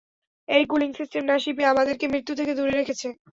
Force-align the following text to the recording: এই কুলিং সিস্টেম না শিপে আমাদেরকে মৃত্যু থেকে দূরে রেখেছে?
এই 0.47 0.63
কুলিং 0.69 0.89
সিস্টেম 0.99 1.23
না 1.27 1.35
শিপে 1.43 1.63
আমাদেরকে 1.67 2.05
মৃত্যু 2.07 2.33
থেকে 2.39 2.53
দূরে 2.57 2.73
রেখেছে? 2.73 3.07